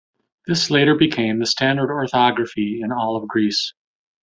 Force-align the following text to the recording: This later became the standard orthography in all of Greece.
This 0.47 0.71
later 0.71 0.95
became 0.95 1.37
the 1.37 1.45
standard 1.45 1.93
orthography 1.93 2.81
in 2.81 2.91
all 2.91 3.15
of 3.15 3.27
Greece. 3.27 3.73